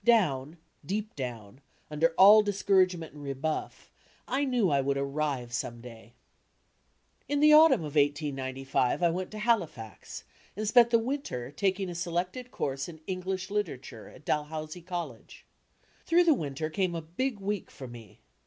Down, 0.03 0.57
deep 0.83 1.15
down, 1.15 1.61
under 1.91 2.09
all 2.17 2.41
discouragement 2.41 3.13
and 3.13 3.23
rebuflF, 3.23 3.91
I 4.27 4.45
knew 4.45 4.71
I 4.71 4.81
would 4.81 4.97
"arrive" 4.97 5.53
some 5.53 5.79
day. 5.79 6.15
In 7.29 7.39
the 7.39 7.53
autumn 7.53 7.81
of 7.81 7.93
1895 7.93 9.03
I 9.03 9.11
went 9.11 9.29
to 9.29 9.37
Halifax 9.37 10.23
and 10.55 10.67
spent 10.67 10.89
the 10.89 10.97
winter 10.97 11.51
taking 11.51 11.87
a 11.87 11.93
selected 11.93 12.49
course 12.49 12.89
in 12.89 13.01
English 13.05 13.51
literature 13.51 14.09
at 14.09 14.25
Oal 14.27 14.45
housie 14.45 14.81
College. 14.81 15.45
Through 16.07 16.23
the 16.23 16.33
winter 16.33 16.71
came 16.71 16.95
a 16.95 17.01
"Big 17.03 17.39
Week" 17.39 17.69
for 17.69 17.87
me. 17.87 18.21